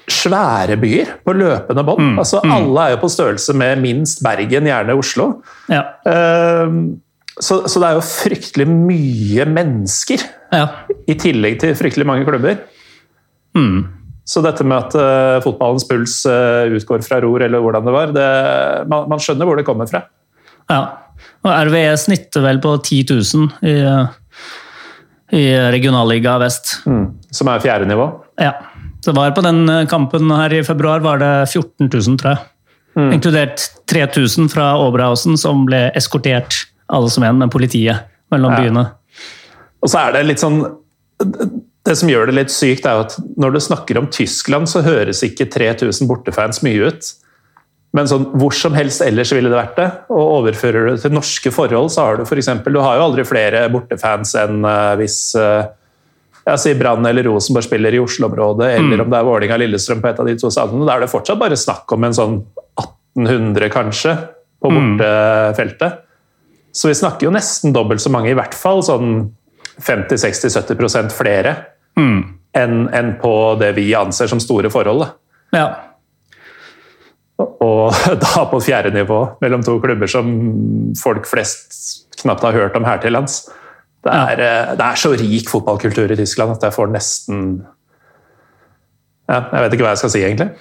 svære 0.07 0.77
byer 0.79 1.17
på 1.25 1.35
løpende 1.35 1.83
bånd. 1.83 2.03
Mm, 2.03 2.21
altså, 2.21 2.39
mm. 2.43 2.53
Alle 2.55 2.85
er 2.85 2.95
jo 2.95 3.01
på 3.01 3.11
størrelse 3.11 3.55
med 3.59 3.81
minst 3.83 4.23
Bergen, 4.23 4.69
gjerne 4.69 4.95
Oslo. 4.95 5.27
Ja. 5.71 5.83
Uh, 6.07 6.95
så, 7.37 7.61
så, 7.67 7.79
det 7.79 7.89
er 7.89 7.97
jo 7.97 8.05
fryktelig 8.07 8.65
mye 8.71 9.45
mennesker, 9.51 10.23
ja. 10.55 10.63
i 11.07 11.15
tillegg 11.19 11.59
til 11.61 11.75
fryktelig 11.77 12.07
mange 12.07 12.25
klubber. 12.27 12.63
Mm. 13.57 13.96
Så 14.27 14.43
dette 14.43 14.65
med 14.67 14.77
at 14.77 14.95
uh, 14.99 15.39
fotballens 15.45 15.87
puls 15.87 16.19
uh, 16.27 16.67
utgår 16.75 17.03
fra 17.05 17.21
ror, 17.23 17.43
eller 17.45 17.63
hvordan 17.63 17.87
det 17.87 17.95
var, 17.95 18.13
det, 18.15 18.29
man, 18.91 19.07
man, 19.07 19.21
skjønner 19.23 19.47
hvor 19.47 19.59
det 19.59 19.67
kommer 19.67 19.87
fra. 19.89 20.03
Ja. 20.67 20.81
Og 21.47 21.51
RVE 21.69 21.93
snitter 21.99 22.43
vel 22.43 22.59
på 22.61 22.73
10 22.81 23.05
000 23.07 23.69
i, 23.71 23.77
i 25.37 25.45
regionalliga 25.71 26.35
vest. 26.43 26.81
Mm. 26.89 27.05
Som 27.31 27.53
er 27.53 27.63
fjerde 27.63 27.87
nivå? 27.87 28.09
Ja. 28.41 28.57
Det 29.07 29.13
var 29.15 29.31
på 29.31 29.41
den 29.45 29.69
eh, 29.69 29.85
kampen 29.87 30.31
her 30.31 30.53
i 30.53 30.63
februar 30.67 30.99
var 30.99 31.21
det 31.21 31.31
14 31.47 31.87
000, 31.87 32.17
tror 32.19 32.33
jeg. 32.33 32.39
Mm. 32.97 33.11
Inkludert 33.13 33.61
3000 33.87 34.49
fra 34.51 34.71
Oberhausen, 34.81 35.37
som 35.39 35.65
ble 35.67 35.85
eskortert 35.95 36.65
alle 36.91 37.11
som 37.13 37.23
en 37.23 37.39
med 37.39 37.53
politiet 37.53 38.07
mellom 38.33 38.55
ja. 38.55 38.59
byene. 38.63 38.85
Og 39.85 39.91
så 39.91 40.01
er 40.01 40.17
det 40.17 40.25
litt 40.27 40.41
sånn 40.41 40.59
det 41.87 41.95
som 41.99 42.09
gjør 42.11 42.29
det 42.29 42.35
litt 42.37 42.53
sykt, 42.53 42.85
er 42.87 43.05
at 43.05 43.15
når 43.39 43.55
du 43.55 43.61
snakker 43.63 43.99
om 43.99 44.09
Tyskland, 44.11 44.69
så 44.69 44.83
høres 44.85 45.23
ikke 45.25 45.47
3000 45.53 46.09
bortefans 46.09 46.61
mye 46.65 46.91
ut. 46.91 47.09
Men 47.95 48.09
sånn, 48.09 48.27
hvor 48.37 48.53
som 48.53 48.75
helst 48.75 49.01
ellers 49.05 49.31
ville 49.33 49.49
det 49.49 49.57
vært 49.57 49.77
det. 49.79 49.87
Og 50.13 50.33
overfører 50.41 50.91
du 50.91 51.01
til 51.01 51.15
norske 51.15 51.51
forhold, 51.53 51.89
så 51.93 52.05
har 52.05 52.19
du 52.19 52.25
f.eks. 52.27 52.51
Du 52.67 52.81
har 52.83 52.99
jo 52.99 53.05
aldri 53.07 53.25
flere 53.27 53.63
bortefans 53.73 54.35
enn 54.37 54.65
uh, 54.67 54.93
hvis 54.99 55.19
uh, 55.39 55.69
jeg 56.47 56.63
sier 56.63 56.79
Brann 56.79 57.07
eller 57.07 57.27
Rosenborg 57.27 57.65
spiller 57.65 57.95
i 57.95 57.99
Oslo-området, 57.99 58.69
eller 58.77 58.99
mm. 58.99 59.03
om 59.03 59.11
det 59.11 59.19
er 59.19 59.27
Vålinga-Lillestrøm 59.27 60.03
på 60.03 60.11
et 60.11 60.19
av 60.23 60.29
de 60.29 60.35
to 60.39 60.51
stadionene. 60.53 60.87
Da 60.87 60.95
er 60.95 61.03
det 61.03 61.11
fortsatt 61.11 61.41
bare 61.41 61.59
snakk 61.59 61.91
om 61.95 62.05
en 62.07 62.15
sånn 62.15 62.37
1800, 63.17 63.71
kanskje, 63.73 64.13
på 64.63 64.71
mm. 64.71 64.77
bortefeltet. 64.77 65.97
Mm. 65.97 66.03
Så 66.77 66.91
vi 66.91 66.99
snakker 66.99 67.27
jo 67.27 67.33
nesten 67.33 67.75
dobbelt 67.75 68.03
så 68.03 68.11
mange, 68.13 68.31
i 68.31 68.37
hvert 68.37 68.55
fall 68.55 68.83
sånn 68.85 69.25
50-60-70% 69.83 71.11
flere 71.15 71.55
mm. 71.97 72.17
enn 72.57 72.87
en 72.95 73.13
på 73.21 73.33
det 73.61 73.73
vi 73.77 73.89
anser 73.97 74.29
som 74.31 74.41
store 74.43 74.71
forhold. 74.73 75.05
Ja. 75.55 75.67
Og 77.37 77.93
da 78.23 78.47
på 78.49 78.61
fjerde 78.63 78.93
nivå, 78.95 79.23
mellom 79.43 79.65
to 79.65 79.77
klubber 79.83 80.09
som 80.11 80.33
folk 81.01 81.27
flest 81.29 82.05
knapt 82.21 82.45
har 82.45 82.57
hørt 82.57 82.77
om 82.77 82.87
her 82.87 83.01
til 83.01 83.13
lands. 83.13 83.43
Det 84.05 84.13
er, 84.13 84.41
ja. 84.41 84.49
Eh, 84.71 84.73
det 84.77 84.85
er 84.85 84.99
så 84.99 85.11
rik 85.17 85.49
fotballkultur 85.51 86.13
i 86.13 86.17
Tyskland 86.19 86.53
at 86.53 86.63
jeg 86.63 86.75
får 86.75 86.91
nesten 86.93 87.39
ja, 89.27 89.41
Jeg 89.41 89.63
vet 89.63 89.73
ikke 89.75 89.83
hva 89.83 89.91
jeg 89.91 90.01
skal 90.03 90.11
si, 90.13 90.21
egentlig. 90.23 90.51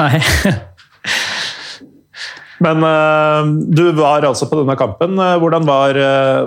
Nei. 0.00 0.20
Men 2.64 2.84
uh, 2.84 3.50
du 3.72 3.90
var 3.96 4.24
altså 4.24 4.48
på 4.48 4.56
denne 4.62 4.76
kampen. 4.76 5.16
Hvordan 5.16 5.66
var, 5.68 5.98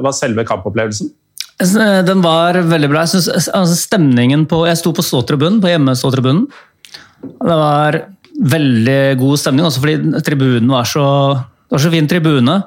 var 0.01 0.15
selve 0.17 0.45
kampopplevelsen? 0.49 1.11
Den 2.07 2.23
var 2.23 2.59
veldig 2.67 2.89
bra. 2.91 3.05
Jeg 3.05 3.15
synes, 3.15 3.47
altså, 3.49 3.77
stemningen 3.77 4.47
på 4.49 4.65
Jeg 4.67 4.79
sto 4.81 4.91
på 4.95 5.05
ståtribunen, 5.05 5.61
på 5.63 5.71
hjemmeståtribunen. 5.71 6.47
Det 7.23 7.57
var 7.59 8.01
veldig 8.33 9.17
god 9.19 9.39
stemning, 9.39 9.67
også 9.67 9.83
fordi 9.83 10.23
tribunen 10.25 10.71
var 10.73 10.87
så, 10.89 11.05
det 11.37 11.75
var 11.75 11.83
så 11.83 11.91
fin 11.93 12.09
tribune. 12.09 12.57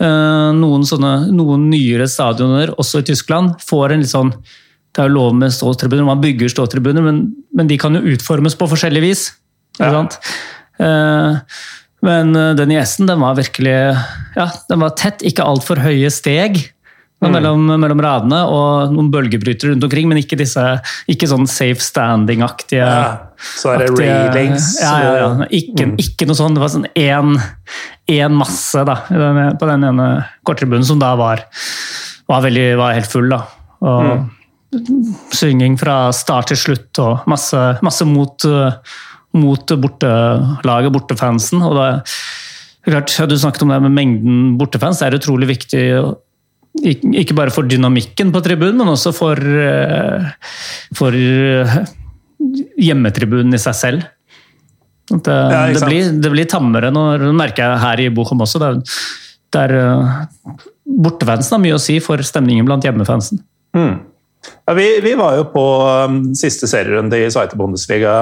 Eh, 0.00 0.50
noen, 0.56 0.86
sånne, 0.88 1.12
noen 1.36 1.66
nyere 1.68 2.06
stadioner, 2.08 2.72
også 2.80 3.02
i 3.02 3.08
Tyskland, 3.10 3.58
får 3.60 3.92
en 3.92 4.04
litt 4.04 4.12
sånn 4.12 4.32
Det 4.90 5.04
er 5.04 5.10
jo 5.10 5.18
lov 5.18 5.34
med 5.38 5.52
ståtribuner, 5.54 6.06
man 6.08 6.22
bygger 6.22 6.50
ståtribuner, 6.50 7.04
men, 7.04 7.20
men, 7.54 7.68
de 7.70 7.76
kan 7.78 7.94
jo 7.94 8.14
utformes 8.14 8.56
på 8.58 8.66
forskjellig 8.72 9.02
vis. 9.04 9.26
Ja. 9.78 10.00
Eh, 10.80 11.36
men 12.08 12.32
eh, 12.34 12.54
den 12.58 12.72
i 12.72 12.80
Essen, 12.80 13.06
den 13.06 13.20
var 13.20 13.36
virkelig 13.38 13.76
Ja, 14.38 14.48
den 14.72 14.82
var 14.82 14.96
tett, 14.98 15.22
ikke 15.22 15.46
altfor 15.46 15.82
høye 15.84 16.10
steg. 16.10 16.58
Mm. 17.20 17.34
Mellom, 17.34 17.64
mellom, 17.82 18.00
radene 18.00 18.38
og 18.48 18.94
noen 18.94 19.10
bølgebrytere 19.12 19.74
rundt 19.74 19.84
omkring, 19.84 20.06
men 20.08 20.22
ikke 20.22 20.38
disse 20.40 20.62
ikke 21.12 21.28
sånn 21.28 21.44
safe 21.50 21.84
standing-aktige 21.84 22.86
ja, 22.86 23.10
Så 23.36 23.74
er 23.74 23.82
det 23.82 23.88
aktige, 23.90 24.14
railings. 24.30 24.68
Ja, 24.80 24.92
ja, 25.04 25.10
ja. 25.18 25.48
Ikke, 25.52 25.90
mm. 25.90 25.98
ikke, 26.00 26.28
noe 26.30 26.38
sånn. 26.38 26.56
Det 26.56 26.62
var 26.62 26.72
sånn 26.72 26.88
én 26.96 28.38
masse 28.40 28.84
da, 28.88 28.96
på 29.04 29.68
den 29.68 29.84
ene 29.90 30.06
korttribunen 30.48 30.86
som 30.88 31.02
da 31.02 31.12
var, 31.20 31.44
var, 32.24 32.40
veldig, 32.46 32.66
var 32.80 32.96
helt 32.96 33.12
full. 33.12 33.28
da. 33.34 33.42
Og 33.84 34.08
mm. 34.08 34.28
Synging 35.34 35.76
fra 35.76 35.98
start 36.14 36.52
til 36.52 36.60
slutt 36.62 37.02
og 37.02 37.28
masse, 37.28 37.60
masse 37.84 38.06
mot, 38.06 38.48
mot 39.36 39.76
bortelaget, 39.84 40.94
bortefansen. 40.94 41.60
og 41.68 41.76
da 41.76 41.90
Klart, 42.80 43.12
du 43.28 43.36
snakket 43.36 43.62
om 43.66 43.68
det 43.74 43.80
med 43.84 43.92
mengden 43.92 44.36
bortefans. 44.56 45.02
Det 45.02 45.10
er 45.10 45.18
utrolig 45.18 45.50
viktig 45.50 45.82
ikke 46.78 47.34
bare 47.36 47.52
for 47.52 47.66
dynamikken 47.68 48.30
på 48.32 48.42
tribunen, 48.44 48.78
men 48.78 48.92
også 48.92 49.12
for, 49.14 49.36
eh, 49.36 50.28
for 50.96 51.14
eh, 51.16 51.72
hjemmetribunen 52.78 53.54
i 53.54 53.60
seg 53.60 53.76
selv. 53.76 54.04
Det, 55.10 55.34
ja, 55.34 55.64
det, 55.74 55.82
blir, 55.82 56.12
det, 56.22 56.30
blir, 56.30 56.46
tammere. 56.46 56.92
Nå 56.94 57.32
merker 57.34 57.66
jeg 57.66 57.82
her 57.82 58.02
i 58.04 58.10
Bochum 58.14 58.44
også. 58.44 58.60
Der, 58.62 58.78
der 59.56 59.74
eh, 59.80 60.20
bortefansen 60.86 61.56
har 61.56 61.64
mye 61.64 61.74
å 61.74 61.82
si 61.82 61.98
for 62.04 62.22
stemningen 62.22 62.68
blant 62.68 62.86
hjemmefansen. 62.86 63.42
Mm. 63.74 63.98
Ja, 64.68 64.76
vi, 64.78 64.86
vi, 65.04 65.16
var 65.18 65.36
jo 65.36 65.48
på 65.52 65.64
um, 66.06 66.22
siste 66.38 66.70
serierunde 66.70 67.18
i 67.18 67.26
Sveite 67.32 67.58
Bundesliga 67.60 68.14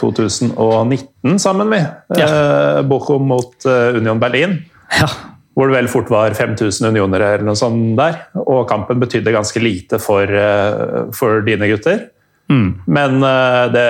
2019 0.00 1.42
sammen, 1.42 1.74
vi. 1.74 1.82
Ja. 2.22 2.30
Eh, 2.30 2.80
Bochum 2.88 3.26
mot 3.34 3.52
uh, 3.66 3.98
Union 3.98 4.22
Berlin. 4.22 4.60
Ja 5.00 5.10
hvor 5.54 5.68
det 5.68 5.76
vel 5.76 5.90
fort 5.92 6.10
var 6.12 6.34
5000 6.36 6.88
unionere 6.88 7.34
eller 7.34 7.46
noe 7.50 7.58
sånt 7.58 7.94
der. 7.98 8.22
Og 8.40 8.64
kampen 8.70 9.02
betydde 9.02 9.34
ganske 9.34 9.60
lite 9.60 10.00
for, 10.00 10.24
eh, 10.24 11.12
for 11.16 11.44
dine 11.46 11.68
gutter. 11.68 12.06
Mm. 12.52 12.68
Men 12.86 13.22
eh, 13.22 13.64
det 13.74 13.88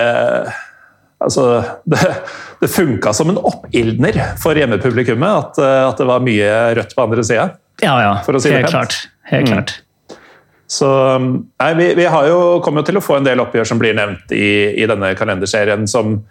Altså, 1.22 1.62
det, 1.86 2.00
det 2.58 2.66
funka 2.66 3.12
som 3.14 3.28
en 3.30 3.36
oppildner 3.38 4.16
for 4.42 4.58
hjemmepublikummet 4.58 5.30
at, 5.30 5.60
eh, 5.62 5.82
at, 5.86 6.00
det 6.00 6.08
var 6.08 6.24
mye 6.26 6.48
rødt 6.74 6.96
på 6.98 7.04
andre 7.04 7.22
sida. 7.22 7.44
Ja, 7.78 7.94
ja. 8.02 8.38
Si 8.42 8.50
Helt 8.50 8.72
klart. 8.72 8.96
Helt 9.30 9.46
mm. 9.46 9.52
klart. 9.52 9.76
Så 10.66 10.88
nei, 11.20 11.70
vi, 11.78 11.92
vi 11.94 12.08
jo, 12.08 12.58
kommer 12.64 12.82
jo 12.82 12.88
til 12.88 12.98
å 12.98 13.04
få 13.04 13.20
en 13.20 13.26
del 13.28 13.42
oppgjør 13.44 13.70
som 13.70 13.78
blir 13.78 13.94
nevnt 13.94 14.32
i, 14.34 14.72
i 14.74 14.88
denne 14.88 15.12
kalenderserien, 15.14 15.86
som 15.86 16.22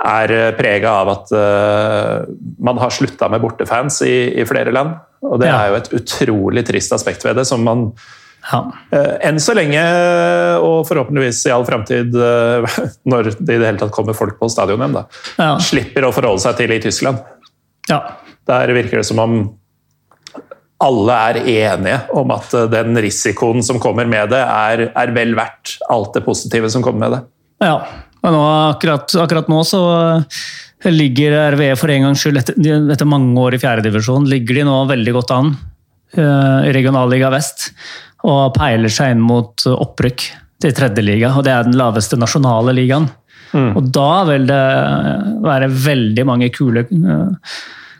er 0.00 0.32
eh, 0.32 0.50
prega 0.56 0.94
av 1.02 1.10
at 1.12 1.32
uh, 1.36 2.24
man 2.62 2.80
har 2.80 2.92
slutta 2.94 3.28
med 3.32 3.42
bortefans 3.42 4.00
i, 4.06 4.32
i, 4.40 4.46
flere 4.48 4.72
land. 4.74 4.96
Og 5.22 5.38
det 5.42 5.50
ja. 5.50 5.60
er 5.60 5.70
jo 5.70 5.78
et 5.78 5.92
utrolig 6.00 6.64
trist 6.66 6.94
aspekt 6.96 7.24
ved 7.26 7.36
det, 7.38 7.44
som 7.48 7.62
man 7.66 7.90
ja. 8.48 8.64
uh, 8.94 9.14
enn 9.22 9.40
så 9.42 9.54
lenge, 9.56 9.82
og 10.64 10.82
forhåpentligvis 10.88 11.44
i 11.46 11.54
all 11.54 11.66
framtid, 11.68 12.16
uh, 12.16 12.66
når 13.12 13.34
det 13.38 13.56
i 13.58 13.60
det 13.60 13.68
hele 13.68 13.82
tatt 13.82 13.94
kommer 13.94 14.16
folk 14.18 14.38
på 14.40 14.50
stadion 14.52 14.82
igjen, 14.82 15.02
ja. 15.38 15.54
slipper 15.62 16.08
å 16.08 16.14
forholde 16.14 16.44
seg 16.46 16.58
til 16.62 16.74
i 16.74 16.82
Tyskland. 16.82 17.20
Der 18.48 18.72
virker 18.74 18.98
det 19.02 19.06
som 19.06 19.20
om 19.22 19.42
alle 20.82 21.16
er 21.30 21.36
enige 21.46 21.98
om 22.18 22.32
at 22.34 22.54
den 22.72 22.96
risikoen 22.98 23.62
som 23.62 23.78
kommer 23.78 24.08
med 24.10 24.32
det, 24.32 24.40
er, 24.42 24.88
er 24.98 25.12
vel 25.14 25.36
verdt 25.38 25.76
alt 25.92 26.16
det 26.16 26.24
positive 26.26 26.72
som 26.74 26.82
kommer 26.82 27.04
med 27.04 27.14
det. 27.14 27.20
Ja, 27.62 27.76
men 28.22 28.36
nå, 28.36 28.42
akkurat, 28.72 29.14
akkurat, 29.22 29.50
nå 29.50 29.62
så 29.66 29.82
ligger 30.90 31.34
RVE 31.54 31.74
for 31.78 31.92
en 31.94 32.08
gangs 32.08 32.22
skyld, 32.22 32.40
etter, 32.40 32.90
etter 32.94 33.08
mange 33.08 33.34
år 33.38 33.56
i 33.56 33.60
fjerdedivisjon, 33.62 34.28
ligger 34.30 34.60
de 34.60 34.66
nå 34.66 34.76
veldig 34.90 35.14
godt 35.14 35.34
an 35.36 35.52
uh, 36.18 36.60
i 36.66 36.72
regionalliga 36.74 37.30
vest. 37.34 37.70
Og 38.26 38.54
peiler 38.54 38.92
seg 38.92 39.14
inn 39.14 39.22
mot 39.26 39.66
opprykk 39.70 40.26
til 40.62 40.74
tredjeliga, 40.76 41.32
og 41.34 41.46
det 41.46 41.54
er 41.54 41.66
den 41.66 41.78
laveste 41.78 42.18
nasjonale 42.18 42.74
ligaen. 42.78 43.08
Mm. 43.52 43.72
Og 43.78 43.88
da 43.94 44.10
vil 44.30 44.46
det 44.48 44.62
være 45.44 45.70
veldig 45.86 46.26
mange 46.26 46.50
kule 46.54 46.86
uh, 46.88 47.56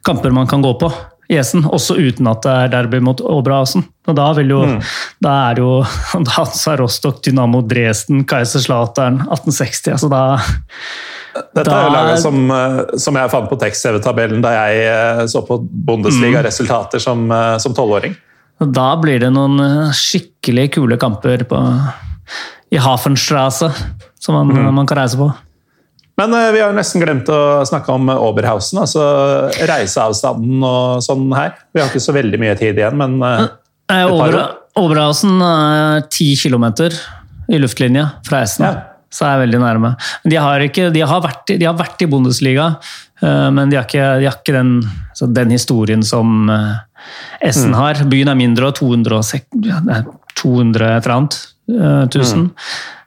kamper 0.06 0.34
man 0.34 0.48
kan 0.50 0.62
gå 0.64 0.74
på 0.80 0.90
i 1.32 1.38
Essen, 1.40 1.64
også 1.64 1.96
uten 1.96 2.28
at 2.30 2.44
det 2.44 2.52
er 2.52 2.72
derby 2.74 3.00
mot 3.04 3.20
Oberhausen. 3.24 3.86
Og 4.10 4.16
da, 4.18 4.28
vil 4.36 4.52
jo, 4.52 4.60
mm. 4.68 4.78
da 5.24 5.32
er 5.48 5.62
jo 5.62 5.78
Hansa 6.36 6.76
Rostock, 6.80 7.22
Dynamo 7.24 7.62
Dresden, 7.66 8.26
Kaiserslautern 8.28 9.22
1860. 9.24 9.92
altså 9.96 10.12
da 10.12 10.22
dette 11.32 11.72
er 11.72 11.86
jo 11.86 11.92
laget 11.94 12.18
som, 12.20 12.42
eh, 12.52 12.80
som, 13.00 13.16
jeg 13.16 13.32
fant 13.32 13.48
på 13.48 13.56
tekst-TV-tabellen 13.62 14.42
da 14.44 14.50
jeg 14.52 14.82
eh, 14.90 15.22
så 15.32 15.40
på 15.48 15.56
Bundesliga-resultater 15.64 17.00
som 17.00 17.24
eh, 17.32 17.70
tolvåring. 17.72 18.18
Da 18.60 18.90
blir 19.00 19.22
det 19.22 19.30
noen 19.32 19.56
skikkelig 19.96 20.68
kule 20.76 20.98
kamper 21.00 21.46
på, 21.48 21.62
i 22.68 22.80
Hafenstrasse 22.84 23.72
som 24.20 24.36
man, 24.36 24.52
mm. 24.52 24.68
man 24.76 24.90
kan 24.90 25.00
reise 25.00 25.18
på. 25.18 25.30
Men 26.22 26.34
uh, 26.38 26.52
vi 26.54 26.60
har 26.62 26.70
jo 26.70 26.76
nesten 26.78 27.02
glemt 27.02 27.30
å 27.32 27.40
snakke 27.66 27.94
om 27.94 28.10
Oberhausen, 28.14 28.82
altså 28.84 29.02
reiseavstanden 29.68 30.62
og 30.66 31.02
sånn 31.04 31.26
her. 31.34 31.56
Vi 31.74 31.82
har 31.82 31.90
ikke 31.90 32.04
så 32.04 32.14
veldig 32.14 32.40
mye 32.42 32.54
tid 32.60 32.78
igjen, 32.78 32.98
men 33.00 33.18
uh, 33.22 33.48
år. 33.90 34.38
Oberhausen 34.78 35.42
er 35.44 36.06
ti 36.12 36.32
kilometer 36.38 36.94
i 37.52 37.58
luftlinje 37.60 38.06
fra 38.28 38.44
Essen. 38.46 38.68
Ja. 38.68 38.88
Så 39.12 39.26
er 39.26 39.34
jeg 39.34 39.48
veldig 39.48 39.60
nærme. 39.60 39.90
De 40.24 40.38
har, 40.40 40.62
ikke, 40.64 40.86
de 40.94 41.02
har, 41.04 41.20
vært, 41.20 41.50
de 41.60 41.66
har 41.68 41.74
vært, 41.76 42.00
i 42.00 42.08
Bundesliga, 42.08 42.70
men 43.20 43.68
de 43.68 43.76
har 43.76 43.84
ikke, 43.84 44.06
de 44.22 44.24
har 44.24 44.38
ikke 44.38 44.54
den, 44.56 44.70
den, 45.36 45.52
historien 45.52 46.00
som 46.00 46.48
Essen 47.44 47.74
mm. 47.74 47.76
har. 47.76 48.00
Byen 48.08 48.32
er 48.32 48.38
mindre 48.40 48.70
og 48.70 48.78
200, 48.80 49.20
200 50.40 50.88
et 50.88 51.04
eller 51.04 51.16
annet. 51.18 51.36
1000. 51.68 52.48
Uh, 52.48 52.50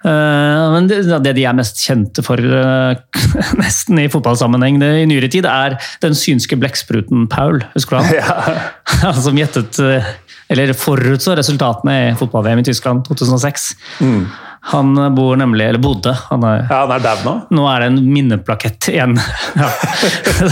men 0.06 0.90
det, 0.90 1.34
de 1.34 1.46
er 1.48 1.56
mest 1.58 1.80
kjente 1.82 2.24
for, 2.26 2.38
uh, 2.38 2.94
nesten 3.62 4.02
i 4.04 4.10
fotballsammenheng 4.12 4.78
i 4.84 5.06
nyere 5.10 5.30
tid, 5.32 5.48
er 5.50 5.80
den 6.04 6.18
synske 6.18 6.58
blekkspruten 6.62 7.26
Paul. 7.32 7.62
Husker 7.74 7.98
du 7.98 8.04
han? 8.04 8.16
Ja. 8.20 9.14
Som 9.26 9.40
gjettet 9.40 9.80
uh, 9.82 10.14
Eller 10.52 10.76
forutså 10.78 11.34
resultatene 11.40 11.96
i 12.12 12.18
fotball-VM 12.20 12.62
i 12.62 12.68
Tyskland 12.68 13.06
2006. 13.08 13.72
Mm. 14.06 14.26
Han 14.66 14.98
bor 15.14 15.38
nemlig, 15.38 15.68
eller 15.70 15.82
bodde 15.82 16.10
Han 16.32 16.46
er, 16.46 16.64
ja, 16.66 16.80
han 16.84 16.94
er 16.96 17.04
dau 17.04 17.20
nå? 17.22 17.34
Nå 17.54 17.66
er 17.70 17.84
det 17.84 17.90
en 17.92 18.00
minneplakett 18.10 18.90
igjen. 18.94 19.18
Ja. 19.56 19.70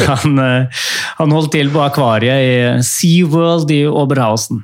han, 0.07 0.37
han, 1.17 1.33
holdt 1.33 1.51
til 1.53 1.69
på 1.73 1.81
akvariet 1.83 2.45
i 2.45 2.83
SeaWorld 2.85 3.73
i 3.73 3.83
Oberhausen. 3.89 4.63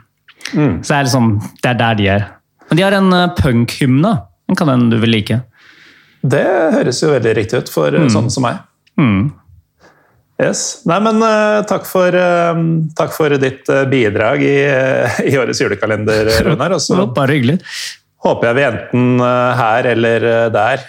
Mm. 0.54 0.80
Så 0.82 0.94
det 0.94 0.98
er, 0.98 1.08
liksom, 1.10 1.32
det 1.62 1.72
er 1.74 1.80
der 1.82 1.98
de 2.00 2.10
er. 2.14 2.28
Men 2.70 2.80
de 2.80 2.86
har 2.86 2.98
en 2.98 3.18
punkhymne 3.38 4.14
Den 4.50 4.58
kan 4.58 4.72
hende 4.72 4.96
du 4.96 5.02
vil 5.02 5.14
like. 5.14 5.44
Det 6.20 6.46
høres 6.74 7.04
jo 7.04 7.14
veldig 7.14 7.36
riktig 7.38 7.62
ut 7.62 7.70
for 7.72 7.94
mm. 7.94 8.10
sånne 8.12 8.34
som 8.34 8.44
meg. 8.44 8.64
Mm. 9.00 9.30
Yes. 10.40 10.64
Nei, 10.88 10.98
men 11.04 11.22
uh, 11.22 11.62
takk, 11.68 11.86
for, 11.88 12.16
uh, 12.16 12.60
takk, 12.96 13.14
for, 13.16 13.36
ditt 13.42 13.68
uh, 13.72 13.84
bidrag 13.92 14.44
i, 14.44 14.58
i, 15.28 15.34
årets 15.38 15.62
julekalender, 15.62 16.32
Runar. 16.48 16.76
Bare 17.16 17.36
hyggelig. 17.36 17.60
Håper 18.20 18.50
jeg 18.50 18.58
vi 18.58 18.64
enten 18.68 19.22
her 19.56 19.86
eller 19.94 20.24
der 20.52 20.82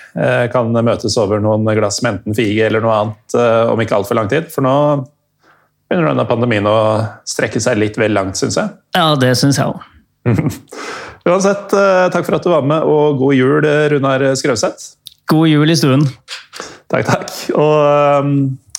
kan 0.51 0.73
møtes 0.75 1.15
over 1.23 1.39
noen 1.39 1.69
glass 1.79 2.01
med 2.03 2.17
enten 2.17 2.35
fige 2.35 2.65
eller 2.67 2.83
noe 2.83 2.97
annet 2.97 3.37
om 3.71 3.83
ikke 3.85 4.01
altfor 4.01 4.19
lang 4.19 4.27
tid. 4.33 4.49
For 4.51 4.67
nå 4.67 4.73
begynner 5.87 6.11
denne 6.11 6.25
pandemien 6.27 6.67
å 6.67 6.81
strekke 7.23 7.63
seg 7.63 7.79
litt 7.79 8.01
vel 8.03 8.19
langt, 8.19 8.35
syns 8.41 8.59
jeg. 8.59 8.75
Ja, 8.99 9.13
det 9.15 9.31
syns 9.39 9.63
jeg 9.63 9.71
òg. 9.71 9.87
Uansett, 11.31 11.71
takk 12.11 12.27
for 12.27 12.37
at 12.39 12.47
du 12.47 12.51
var 12.51 12.65
med, 12.67 12.83
og 12.83 13.21
god 13.21 13.37
jul, 13.39 13.69
Runar 13.95 14.25
Skrauseth. 14.39 14.97
God 15.31 15.47
jul 15.47 15.71
i 15.71 15.77
stuen. 15.79 16.03
Takk, 16.91 17.07
takk. 17.07 17.31
Og 17.55 18.25
um, 18.25 18.35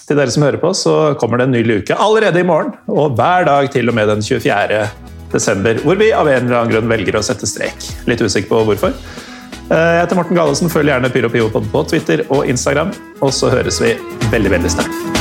til 0.08 0.20
dere 0.20 0.34
som 0.34 0.43
hører 0.43 0.60
på, 0.60 0.74
så 0.75 0.96
kommer 1.20 1.39
det 1.39 1.48
en 1.48 1.55
ny 1.55 1.63
luke 1.63 1.96
allerede 1.96 2.41
i 2.41 2.48
morgen. 2.48 2.74
Og 2.91 3.15
hver 3.15 3.48
dag 3.48 3.72
til 3.72 3.88
og 3.88 3.96
med 3.96 4.12
den 4.12 4.25
24. 4.25 4.84
desember, 5.31 5.79
hvor 5.86 6.00
vi 6.01 6.12
av 6.12 6.27
en 6.27 6.43
eller 6.43 6.60
annen 6.60 6.74
grunn 6.74 6.91
velger 6.91 7.20
å 7.20 7.24
sette 7.24 7.48
strek. 7.48 7.88
Litt 8.12 8.24
usikker 8.24 8.51
på 8.51 8.65
hvorfor. 8.67 8.98
Eh, 9.72 9.77
jeg 9.77 10.03
heter 10.03 10.20
Morten 10.20 10.39
Galesen. 10.39 10.72
Følg 10.74 10.91
gjerne 10.91 11.13
Pyro 11.13 11.31
Pivo 11.31 11.63
på 11.72 11.88
Twitter 11.88 12.25
og 12.27 12.43
Instagram. 12.51 12.91
Og 13.22 13.31
så 13.36 13.53
høres 13.55 13.79
vi 13.84 13.96
veldig, 14.34 14.58
veldig 14.60 14.75
snart. 14.75 15.21